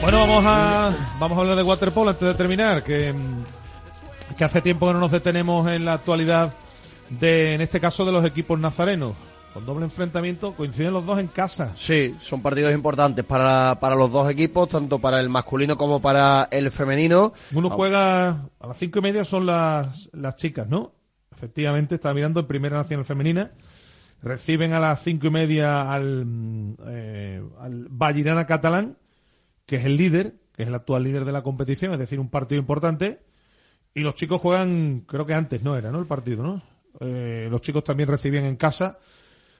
[0.00, 3.14] Bueno, vamos a, vamos a hablar de waterpolo antes de terminar, que,
[4.36, 6.54] que hace tiempo que no nos detenemos en la actualidad
[7.10, 9.14] de, en este caso, de los equipos nazarenos.
[9.52, 11.72] Con doble enfrentamiento, coinciden los dos en casa.
[11.76, 16.48] Sí, son partidos importantes para, para los dos equipos, tanto para el masculino como para
[16.50, 17.32] el femenino.
[17.52, 18.28] Uno juega
[18.60, 20.92] a las cinco y media, son las, las chicas, ¿no?
[21.34, 23.50] Efectivamente, está mirando en Primera Nacional Femenina.
[24.22, 26.24] Reciben a las cinco y media al,
[26.86, 28.96] eh, al Vallirana Catalán,
[29.68, 32.30] que es el líder, que es el actual líder de la competición, es decir, un
[32.30, 33.20] partido importante.
[33.94, 35.98] Y los chicos juegan, creo que antes no era, ¿no?
[35.98, 36.62] El partido, ¿no?
[37.00, 38.98] Eh, los chicos también recibían en casa.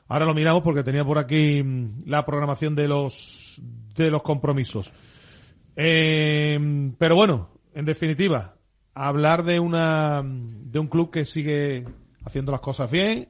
[0.06, 3.60] Ahora lo miramos porque tenía por aquí mm, la programación de los
[3.94, 4.94] de los compromisos.
[5.76, 8.56] Eh, pero bueno, en definitiva,
[8.94, 11.84] hablar de una de un club que sigue
[12.24, 13.28] haciendo las cosas bien,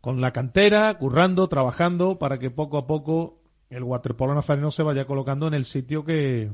[0.00, 3.43] con la cantera, currando, trabajando para que poco a poco
[3.74, 6.50] el waterpolo nazareno se vaya colocando en el sitio que,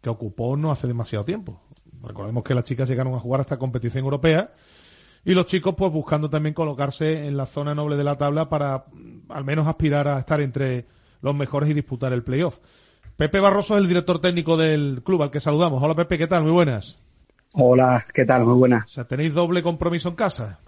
[0.00, 1.60] que ocupó no hace demasiado tiempo.
[2.02, 4.52] Recordemos que las chicas llegaron a jugar esta competición europea
[5.24, 8.86] y los chicos pues buscando también colocarse en la zona noble de la tabla para
[8.92, 10.86] mm, al menos aspirar a estar entre
[11.20, 12.58] los mejores y disputar el playoff.
[13.16, 15.82] Pepe Barroso es el director técnico del club al que saludamos.
[15.82, 16.44] Hola Pepe, ¿qué tal?
[16.44, 17.02] Muy buenas.
[17.52, 18.44] Hola, ¿qué tal?
[18.44, 18.84] Muy buenas.
[18.86, 20.60] O sea, ¿tenéis doble compromiso en casa?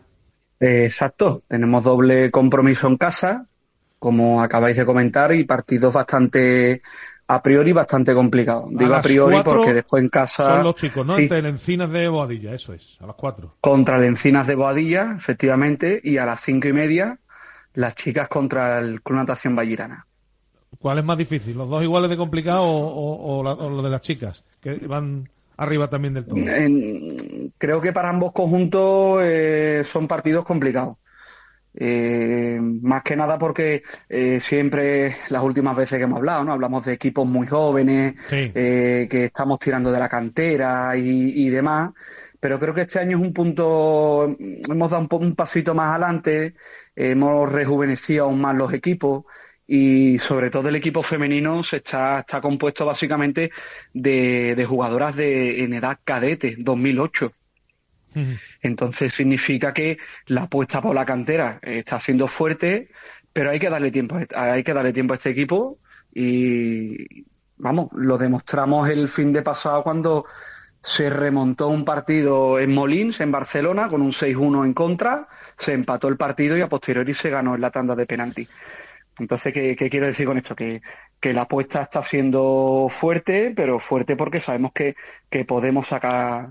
[0.60, 3.48] Eh, exacto, tenemos doble compromiso en casa,
[3.98, 6.82] como acabáis de comentar, y partidos bastante
[7.28, 8.66] a priori bastante complicados.
[8.70, 11.16] Digo a, priori porque después en casa Son los chicos, ¿no?
[11.16, 11.22] Sí.
[11.22, 13.56] Entre el Encinas de Boadilla, eso es, a las cuatro.
[13.60, 17.18] contra el Encinas de Boadilla, efectivamente, y a las cinco y media
[17.74, 20.06] las chicas contra el Club Natación Vallirana.
[20.78, 21.56] ¿Cuál es más difícil?
[21.56, 24.44] ¿Los dos iguales de complicado o, o, o la- o lo de las chicas?
[24.60, 25.24] Que van
[25.56, 26.38] arriba también del todo.
[26.38, 30.96] En- creo que para ambos conjuntos eh, son partidos complicados.
[31.78, 36.52] Eh, más que nada porque eh, siempre las últimas veces que hemos hablado, ¿no?
[36.52, 38.50] Hablamos de equipos muy jóvenes, Sí.
[38.54, 41.90] eh, que estamos tirando de la cantera y, y demás,
[42.40, 44.36] pero creo que este año es un punto,
[44.70, 46.54] hemos dado un, un pasito más adelante,
[46.94, 49.24] hemos rejuvenecido aún más los equipos
[49.66, 53.50] y sobre todo el equipo femenino se está, está compuesto básicamente
[53.92, 57.32] de, de jugadoras de, en edad cadete, 2008.
[58.62, 62.88] Entonces significa que la apuesta por la cantera está siendo fuerte,
[63.32, 65.78] pero hay que darle tiempo, hay que darle tiempo a este equipo
[66.14, 67.26] y
[67.58, 70.24] vamos, lo demostramos el fin de pasado cuando
[70.82, 75.28] se remontó un partido en Molins, en Barcelona, con un 6-1 en contra,
[75.58, 78.48] se empató el partido y a posteriori se ganó en la tanda de penalti.
[79.18, 80.54] Entonces, ¿qué, qué quiero decir con esto?
[80.54, 80.80] Que,
[81.18, 84.94] que la apuesta está siendo fuerte, pero fuerte porque sabemos que,
[85.28, 86.50] que podemos sacar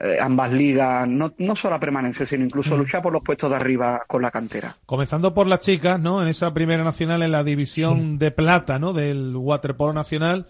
[0.00, 3.56] eh, ambas ligas, no, no solo la permanencia, sino incluso luchar por los puestos de
[3.56, 4.74] arriba con la cantera.
[4.86, 6.22] Comenzando por las chicas, ¿no?
[6.22, 8.92] En esa primera nacional, en la división de plata, ¿no?
[8.92, 10.46] Del waterpolo nacional.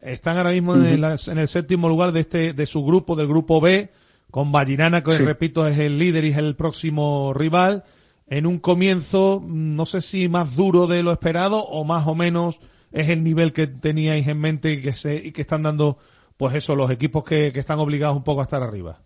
[0.00, 3.26] Están ahora mismo en, las- en el séptimo lugar de este, de su grupo, del
[3.28, 3.90] grupo B,
[4.30, 5.24] con Vallinana, que Sí.
[5.24, 7.84] repito es el líder y es el próximo rival.
[8.28, 12.14] En un comienzo, mm, no sé si más duro de lo esperado o más o
[12.14, 12.60] menos
[12.92, 15.98] es el nivel que teníais en mente y que se, y que están dando,
[16.38, 19.00] pues eso, los equipos que, que están obligados un poco a estar arriba.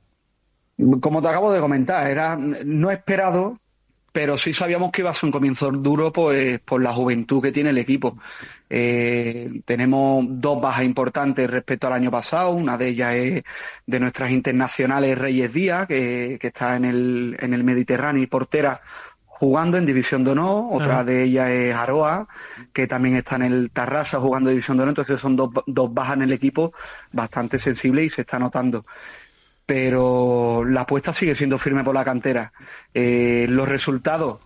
[1.01, 3.59] Como te acabo de comentar, era no esperado,
[4.13, 7.51] pero sí sabíamos que iba a ser un comienzo duro pues, por la juventud que
[7.53, 8.19] tiene el equipo.
[8.69, 12.51] Eh, tenemos dos bajas importantes respecto al año pasado.
[12.51, 13.45] Una de ellas es
[13.87, 18.83] de nuestras internacionales Reyes Díaz, que, que está en el, en el Mediterráneo y portera
[19.43, 20.69] jugando en División de Honor.
[20.71, 21.05] Otra Ajá.
[21.05, 22.29] de ellas es Aroa,
[22.73, 24.93] que también está en el Tarrasa jugando en División de Honor.
[24.93, 26.73] Entonces son dos, dos bajas en el equipo
[27.11, 28.87] bastante sensibles y se está notando
[29.65, 32.53] pero la apuesta sigue siendo firme por la cantera.
[32.93, 34.41] Eh, los resultados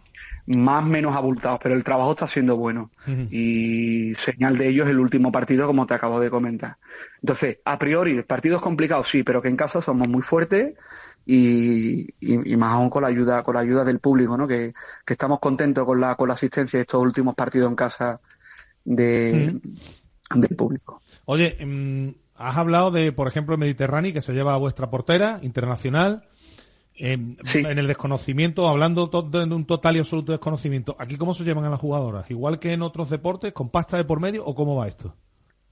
[0.47, 2.91] más o menos abultados, pero el trabajo está siendo bueno.
[3.31, 6.77] Y señal de ello es el último partido, como te acabo de comentar.
[7.21, 10.75] Entonces, a priori, partidos complicados sí, pero que en casa somos muy fuertes
[11.27, 14.47] y, y, y más aún con la ayuda, con la ayuda del público, ¿no?
[14.47, 14.73] Que,
[15.05, 18.21] que estamos contentos con la, con la asistencia de estos últimos partidos en casa
[18.85, 19.61] de,
[20.35, 21.03] del público.
[21.25, 25.41] Oye, mm, has hablado de, por ejemplo, el Mediterráneo, que se lleva a vuestra portera
[25.43, 26.29] internacional.
[26.99, 27.59] Eh, Sí.
[27.59, 31.71] En el desconocimiento, hablando de un total y absoluto desconocimiento, ¿aquí cómo se llevan a
[31.71, 32.31] las jugadoras?
[32.31, 35.15] ¿Igual que en otros deportes, con pasta de por medio o cómo va esto?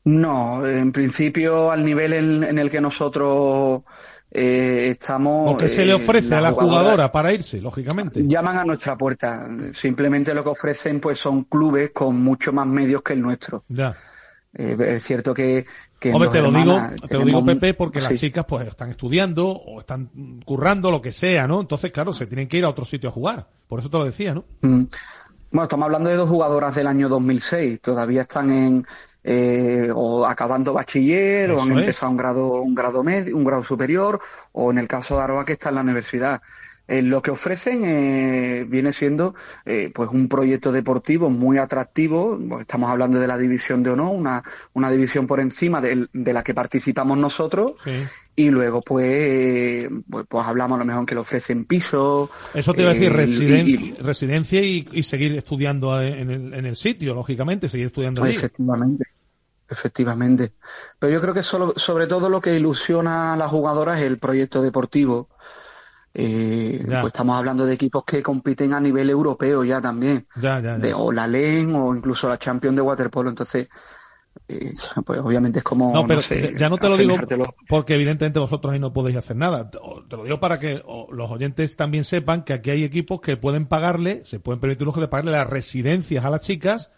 [0.05, 3.85] No, en principio al nivel en, en el que nosotros
[4.37, 5.55] eh, estamos.
[5.55, 8.27] ¿O qué se le eh, ofrece a la jugadora para irse, lógicamente?
[8.27, 9.49] Llaman a nuestra puerta.
[9.73, 13.63] Simplemente lo que ofrecen pues son clubes con mucho más medios que el nuestro.
[13.69, 13.95] Ya.
[14.53, 15.67] Eh, es cierto que,
[16.01, 19.49] que Hombre, te lo digo, te lo digo, Pepe, porque las chicas pues están estudiando
[19.49, 20.11] o están
[20.45, 21.61] currando, lo que sea, ¿no?
[21.61, 23.47] Entonces, claro, se tienen que ir a otro sitio a jugar.
[23.69, 24.45] Por eso te lo decía, ¿no?
[24.63, 24.85] Mm.
[25.53, 27.81] Bueno, estamos hablando de dos jugadoras del año 2006.
[27.81, 28.87] Todavía están en,
[29.25, 34.21] eh, o acabando bachiller o han empezado un grado un grado medio, un grado superior
[34.53, 36.43] o en el caso de Aroa que está en la universidad.
[36.87, 39.35] Eh, lo que ofrecen eh, viene siendo
[39.65, 42.39] eh, pues un proyecto deportivo muy atractivo.
[42.61, 44.43] Estamos hablando de la división de honor, una,
[44.75, 47.73] una división por encima de, la que participamos nosotros.
[48.37, 52.29] Y luego, pues, pues, pues, hablamos a lo mejor que le ofrecen pisos.
[52.53, 56.77] Eso te iba a decir, residencia, y, residencia y, seguir estudiando en el, en el
[56.77, 58.35] sitio, lógicamente, seguir estudiando ahí.
[58.35, 59.14] Efectivamente.
[59.69, 60.53] Efectivamente.
[60.99, 64.19] Pero yo creo que solo, sobre todo lo que ilusiona a las jugadoras es el
[64.19, 65.29] proyecto deportivo
[66.17, 70.27] eh, pues estamos hablando de equipos que compiten a nivel europeo ya también.
[70.37, 73.31] de, o la LEN o incluso la Champions de Waterpolo.
[73.31, 73.69] Entonces,
[74.47, 74.75] eh,
[75.05, 75.93] pues obviamente es como.
[75.93, 76.21] No, pero
[76.57, 77.17] ya no te lo digo
[77.69, 79.71] porque evidentemente vosotros ahí no podéis hacer nada.
[79.71, 83.67] Te lo digo para que los oyentes también sepan que aquí hay equipos que pueden
[83.67, 86.93] pagarle, se pueden permitir lujo de pagarle las residencias a las chicas.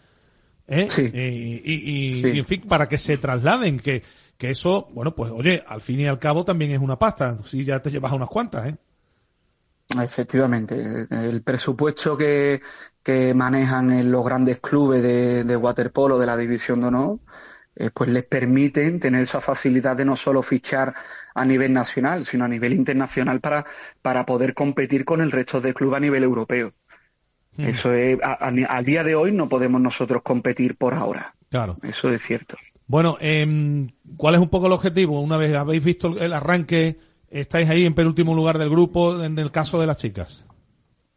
[0.67, 0.87] ¿Eh?
[0.97, 4.03] eh y, y, en fin, para que se trasladen, que,
[4.37, 7.37] que eso, bueno, pues oye, al fin y al cabo también es una pasta.
[7.45, 8.75] Si ya te llevas unas cuantas, ¿eh?
[10.01, 12.61] Efectivamente, el presupuesto que,
[13.01, 17.19] que manejan en los grandes clubes de, de waterpolo de la división de honor,
[17.79, 20.95] eh, pues les permiten tener esa facilidad de no solo fichar
[21.35, 23.65] a nivel nacional, sino a nivel internacional para,
[24.01, 26.73] para poder competir con el resto de clubes a nivel europeo.
[27.57, 31.33] Eso es, a, día de hoy no podemos nosotros competir por ahora.
[31.49, 31.77] Claro.
[31.81, 32.55] Eso es cierto.
[32.85, 35.19] Bueno, eh, ¿cuál es un poco el objetivo?
[35.21, 36.97] Una vez habéis visto el arranque
[37.29, 40.43] estáis ahí en penúltimo lugar del grupo en el caso de las chicas.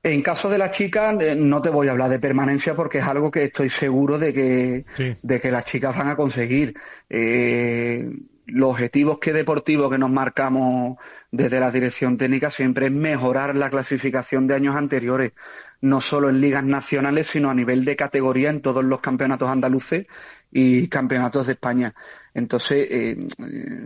[0.02, 3.04] En caso de las chicas, eh, no te voy a hablar de permanencia porque es
[3.04, 4.84] algo que estoy seguro de que,
[5.20, 6.74] de que las chicas van a conseguir.
[7.08, 8.10] Eh,
[8.52, 10.98] los objetivos que deportivos que nos marcamos
[11.30, 15.32] desde la dirección técnica siempre es mejorar la clasificación de años anteriores,
[15.80, 20.06] no solo en ligas nacionales, sino a nivel de categoría en todos los campeonatos andaluces
[20.50, 21.94] y campeonatos de España.
[22.34, 23.28] Entonces, eh,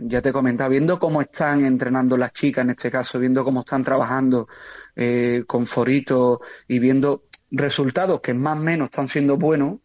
[0.03, 3.83] ya te comentaba, viendo cómo están entrenando las chicas en este caso, viendo cómo están
[3.83, 4.47] trabajando
[4.95, 9.79] eh, con Forito y viendo resultados que más o menos están siendo buenos,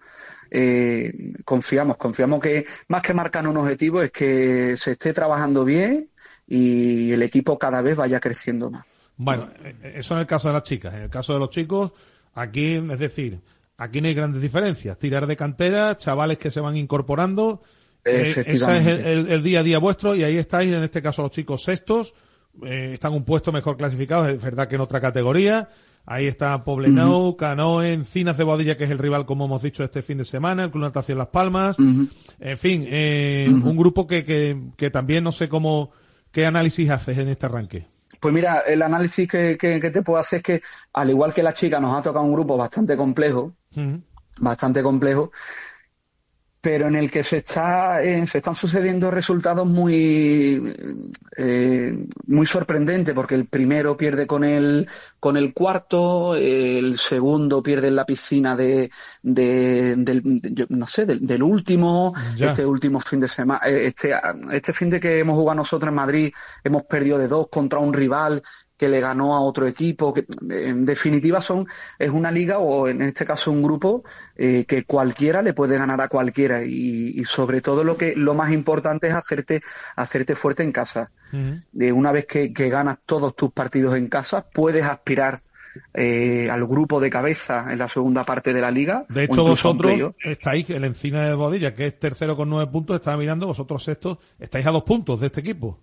[0.51, 6.09] eh, confiamos, confiamos que más que marcar un objetivo es que se esté trabajando bien
[6.47, 8.85] y el equipo cada vez vaya creciendo más.
[9.17, 9.51] Bueno,
[9.83, 10.95] eso en el caso de las chicas.
[10.95, 11.93] En el caso de los chicos,
[12.35, 13.41] aquí, es decir,
[13.77, 14.99] aquí no hay grandes diferencias.
[14.99, 17.63] Tirar de cantera, chavales que se van incorporando
[18.05, 21.31] eh, ese es el, día a día vuestro y ahí estáis, en este caso los
[21.31, 22.15] chicos sextos,
[22.65, 25.69] eh, están un puesto mejor clasificados, es verdad que en otra categoría.
[26.07, 30.03] Ahí está Poblenou, Canoe, Encinas de Boadilla, que es el rival, como hemos dicho, este
[30.03, 31.77] fin de semana, el Club Natación Las Palmas.
[31.79, 35.93] En fin, eh, un grupo que, que, que, también no sé cómo,
[36.33, 37.87] qué análisis haces en este arranque.
[38.19, 40.63] Pues mira, el análisis que, que, te puedo hacer es que,
[40.93, 43.55] al igual que la chica, nos ha tocado un grupo bastante complejo,
[44.39, 45.33] bastante complejo,
[46.61, 50.75] pero en el que se está eh, se están sucediendo resultados muy
[51.37, 54.87] eh, muy sorprendentes porque el primero pierde con el
[55.19, 58.91] con el cuarto el segundo pierde en la piscina de,
[59.23, 64.15] de del no sé del, último este último fin de semana eh, este
[64.53, 67.95] este fin de que hemos jugado nosotros en Madrid hemos perdido de dos contra un
[67.95, 68.43] rival
[68.81, 71.69] que le ganó a otro equipo, que en definitiva son
[71.99, 74.05] es una liga o en este caso un grupo
[74.37, 78.53] eh, que cualquiera le puede ganar a cualquiera y, sobre todo lo que lo más
[78.53, 79.63] importante es hacerte
[79.97, 81.11] hacerte fuerte en casa.
[81.79, 85.43] Eh, una vez que, ganas todos tus partidos en casa, puedes aspirar
[85.93, 89.05] eh, al grupo de cabeza en la segunda parte de la liga.
[89.11, 93.15] De hecho, vosotros estáis, el Encina de Bodilla, que es tercero con nueve puntos, está
[93.19, 95.79] mirando, vosotros sextos, estáis a dos puntos de este equipo.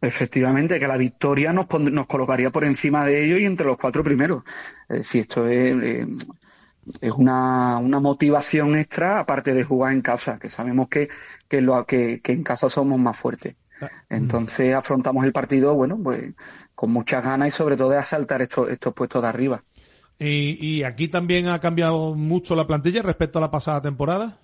[0.00, 4.04] Efectivamente, que la victoria nos, nos colocaría por encima de ellos y entre los cuatro
[4.04, 4.44] primeros.
[4.88, 6.06] Es decir, esto es, eh,
[7.00, 11.08] es una, una, motivación extra aparte de jugar en casa, que sabemos que,
[11.48, 13.56] que, lo, que, que en casa somos más fuertes.
[13.80, 16.34] Ah, Entonces afrontamos el partido, bueno, pues
[16.74, 19.64] con muchas ganas y sobre todo de asaltar estos, estos puestos de arriba.
[20.18, 24.38] ¿Y, ¿Y aquí también ha cambiado mucho la plantilla respecto a la pasada temporada?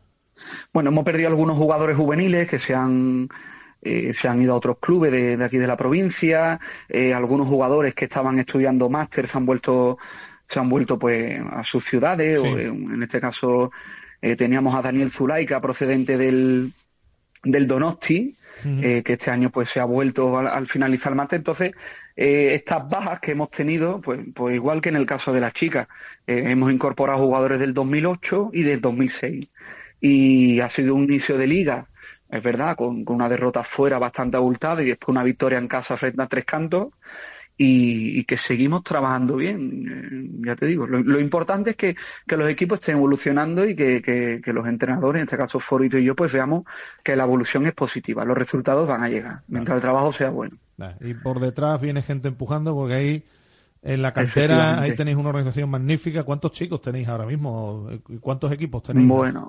[0.72, 3.28] Bueno, hemos perdido algunos jugadores juveniles que se han
[3.84, 7.94] eh, se han ido a otros clubes de, aquí de la provincia, eh, algunos jugadores
[7.94, 9.98] que estaban estudiando máster se han vuelto,
[10.48, 13.72] se han vuelto pues a sus ciudades, o, eh, en este caso
[14.38, 16.72] teníamos a Daniel Zulaika procedente del,
[17.42, 21.38] del Donosti, que este año pues se ha vuelto al, finalizar el máster.
[21.38, 21.72] Entonces,
[22.14, 25.88] estas bajas que hemos tenido, pues, pues igual que en el caso de las chicas,
[26.28, 29.48] hemos incorporado jugadores del 2008 y del 2006.
[30.00, 31.88] Y ha sido un inicio de liga
[32.32, 36.22] es verdad, con, una derrota fuera bastante abultada y después una victoria en casa frente
[36.22, 36.88] a tres cantos.
[37.58, 39.86] y, que seguimos trabajando bien.
[39.86, 41.94] Eh, ya te digo, lo, importante es que,
[42.26, 46.32] los equipos estén evolucionando y que, los entrenadores, en este caso Forito y yo, pues
[46.32, 46.64] veamos
[47.04, 50.56] que la evolución es positiva, los resultados van a llegar, mientras el trabajo sea bueno.
[51.00, 53.24] Y por detrás viene gente empujando porque ahí
[53.82, 56.24] en la cantera ahí tenéis una organización magnífica.
[56.24, 57.88] ¿Cuántos chicos tenéis ahora mismo?
[58.20, 59.06] ¿Cuántos equipos tenéis?
[59.06, 59.48] Bueno,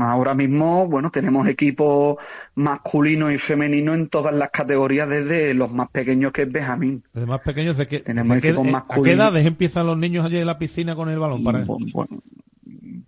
[0.00, 2.16] Ahora mismo, bueno, tenemos equipos
[2.54, 7.02] masculinos y femeninos en todas las categorías, desde los más pequeños que es Benjamín.
[7.12, 9.06] Desde más pequeños, ¿de qué, tenemos equipos masculinos.
[9.06, 11.44] ¿A qué edades empiezan los niños allí en la piscina con el balón?
[11.44, 11.64] Para...
[11.64, 12.22] Bueno,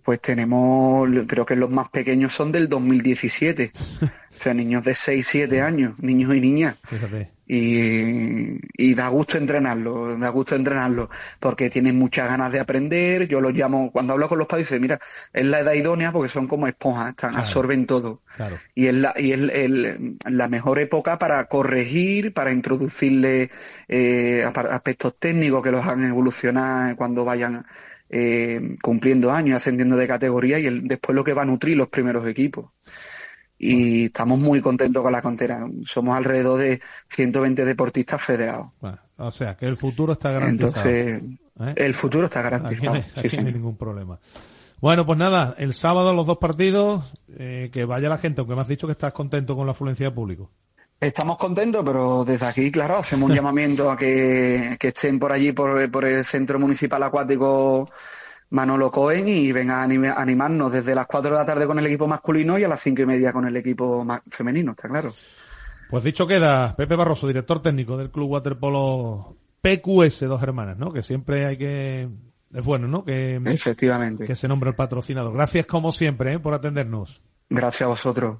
[0.03, 3.71] pues tenemos, creo que los más pequeños son del 2017.
[4.01, 6.75] o sea, niños de 6, 7 años, niños y niñas.
[6.83, 13.27] Fíjate y, y, da gusto entrenarlo, da gusto entrenarlo, porque tienen muchas ganas de aprender.
[13.27, 14.99] Yo los llamo, cuando hablo con los padres, dice, mira,
[15.31, 18.21] es la edad idónea porque son como esponjas, están, absorben todo.
[18.75, 23.49] Y es, la, y es el, la mejor época para corregir, para introducirle
[23.87, 27.65] eh, aspectos técnicos que los hagan evolucionar cuando vayan
[28.09, 31.87] eh, cumpliendo años, ascendiendo de categoría y el, después lo que va a nutrir los
[31.87, 32.71] primeros equipos
[33.57, 35.67] y estamos muy contentos con la cantera.
[35.85, 38.67] Somos alrededor de 120 deportistas federados.
[39.17, 40.85] o sea, que el futuro está garantizado.
[40.95, 41.73] Entonces, ¿eh?
[41.75, 43.01] el futuro está garantizado.
[43.15, 44.19] Aquí, no hay ningún problema.
[44.79, 48.61] Bueno, pues nada, el sábado los dos partidos, eh, que vaya la gente, aunque me
[48.61, 50.51] has dicho que estás contento con la afluencia de público.
[50.99, 55.51] Estamos contentos, pero desde aquí, claro, hacemos un llamamiento a que, que estén por allí,
[55.51, 57.89] por, por el Centro Municipal Acuático
[58.49, 62.07] Manolo Cohen y venga a animarnos desde las 4 de la tarde con el equipo
[62.07, 65.13] masculino y a las 5 y media con el equipo femenino, está claro.
[65.89, 70.91] Pues dicho queda, Pepe Barroso, director técnico del Club Waterpolo PQS Dos Hermanas, ¿no?
[70.91, 72.09] Que siempre hay que...
[72.53, 73.03] Es bueno, ¿no?
[73.03, 74.25] Que, Efectivamente.
[74.25, 75.33] Que se nombre el patrocinador.
[75.33, 76.39] Gracias como siempre ¿eh?
[76.39, 77.21] por atendernos.
[77.49, 78.35] Gracias a vosotros.